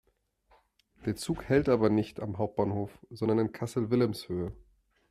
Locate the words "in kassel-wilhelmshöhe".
3.37-4.51